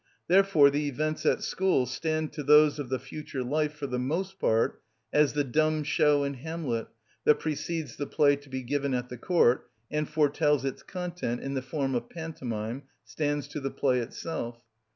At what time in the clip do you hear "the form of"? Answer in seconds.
11.53-12.09